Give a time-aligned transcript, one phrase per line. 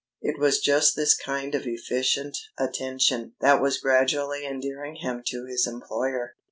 [0.19, 5.67] It was just this kind of efficient attention that was gradually endearing him to his
[5.67, 6.37] employer.